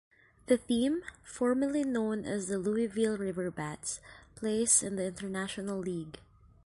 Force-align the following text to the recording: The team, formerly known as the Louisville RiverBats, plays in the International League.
The 0.47 0.57
team, 0.57 1.03
formerly 1.21 1.83
known 1.83 2.25
as 2.25 2.47
the 2.47 2.57
Louisville 2.57 3.19
RiverBats, 3.19 3.99
plays 4.33 4.81
in 4.81 4.95
the 4.95 5.05
International 5.05 5.77
League. 5.77 6.17